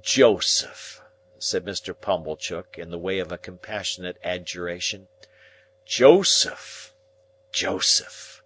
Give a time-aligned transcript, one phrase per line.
[0.00, 1.02] —Joseph!"
[1.38, 1.94] said Mr.
[1.94, 5.08] Pumblechook, in the way of a compassionate adjuration.
[5.84, 6.94] "Joseph!!
[7.52, 8.42] Joseph!!!"